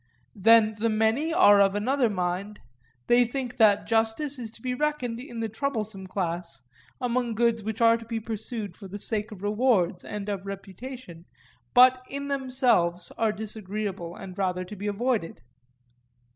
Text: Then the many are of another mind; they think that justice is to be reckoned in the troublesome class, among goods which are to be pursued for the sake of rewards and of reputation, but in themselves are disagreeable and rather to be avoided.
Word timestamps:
Then 0.33 0.73
the 0.79 0.89
many 0.89 1.31
are 1.31 1.61
of 1.61 1.75
another 1.75 2.09
mind; 2.09 2.59
they 3.05 3.23
think 3.23 3.57
that 3.57 3.85
justice 3.85 4.39
is 4.39 4.49
to 4.53 4.61
be 4.63 4.73
reckoned 4.73 5.19
in 5.19 5.41
the 5.41 5.47
troublesome 5.47 6.07
class, 6.07 6.63
among 6.99 7.35
goods 7.35 7.61
which 7.61 7.81
are 7.81 7.97
to 7.97 8.05
be 8.05 8.19
pursued 8.19 8.75
for 8.75 8.87
the 8.87 8.97
sake 8.97 9.31
of 9.31 9.43
rewards 9.43 10.03
and 10.03 10.27
of 10.27 10.47
reputation, 10.47 11.25
but 11.75 12.03
in 12.09 12.29
themselves 12.29 13.11
are 13.15 13.31
disagreeable 13.31 14.15
and 14.15 14.39
rather 14.39 14.65
to 14.65 14.75
be 14.75 14.87
avoided. 14.87 15.43